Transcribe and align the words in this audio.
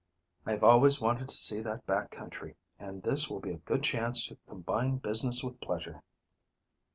I 0.47 0.51
have 0.53 0.63
always 0.63 0.99
wanted 0.99 1.27
to 1.27 1.35
see 1.35 1.59
that 1.61 1.85
back 1.85 2.09
country, 2.09 2.55
and 2.79 3.03
this 3.03 3.29
will 3.29 3.39
be 3.39 3.51
a 3.51 3.57
good 3.59 3.83
chance 3.83 4.25
to 4.29 4.37
combine 4.47 4.97
business 4.97 5.43
with 5.43 5.61
pleasure." 5.61 6.01